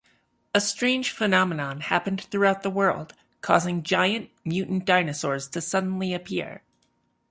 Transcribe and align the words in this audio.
A 0.55 0.59
strange 0.61 1.11
phenomenon 1.11 1.81
happened 1.81 2.21
throughout 2.21 2.63
the 2.63 2.71
world, 2.71 3.13
causing 3.41 3.83
giant, 3.83 4.31
mutant 4.43 4.83
dinosaurs 4.83 5.47
to 5.49 5.61
suddenly 5.61 6.11
appear. 6.11 6.63